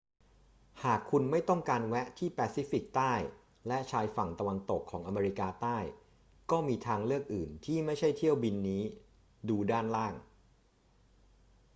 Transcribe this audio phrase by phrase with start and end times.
[0.83, 3.13] หากคุณไม่ต้องการแวะที่แปซิฟิกใต้
[3.67, 5.77] และชายฝั่งตะวันตกของอเมริกาใต้
[6.51, 8.83] ก็มีทางเลือกอื่น ที่ไม่ใช่เที่ยวบินนี้
[9.49, 10.13] ดูด้านล่าง